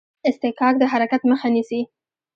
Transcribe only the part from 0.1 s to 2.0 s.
اصطکاک د حرکت مخه نیسي.